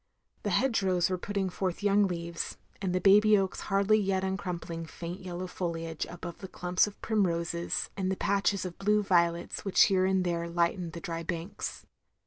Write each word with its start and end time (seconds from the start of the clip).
The 0.41 0.49
hedge 0.49 0.81
rows 0.81 1.11
were 1.11 1.17
putting 1.19 1.47
forth 1.47 1.83
young 1.83 2.07
leaves, 2.07 2.57
and 2.81 2.91
the 2.91 2.99
baby 2.99 3.37
oaks 3.37 3.59
hardly 3.69 3.99
yet 3.99 4.23
uncnun 4.23 4.59
pling 4.59 4.87
faint 4.87 5.19
yellow 5.19 5.45
foliage, 5.45 6.07
above 6.09 6.39
the 6.39 6.47
clumps 6.47 6.87
of 6.87 6.99
primroses 7.03 7.91
and 7.95 8.11
the 8.11 8.17
patches 8.17 8.65
of 8.65 8.79
blue 8.79 9.03
violets 9.03 9.63
which 9.63 9.83
here 9.83 10.07
and 10.07 10.23
there 10.23 10.47
lightened 10.49 10.93
the 10.93 11.01
dry 11.01 11.21
banks. 11.21 11.85